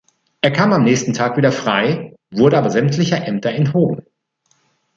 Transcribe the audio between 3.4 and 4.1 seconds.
enthoben.